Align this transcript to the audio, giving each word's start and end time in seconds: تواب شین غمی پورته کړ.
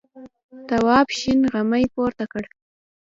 تواب 0.67 1.07
شین 1.17 1.39
غمی 1.53 1.85
پورته 1.93 2.25
کړ. 2.31 2.43